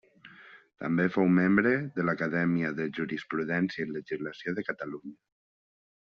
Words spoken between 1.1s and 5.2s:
fou membre de l'Acadèmia de Jurisprudència i Legislació de Catalunya.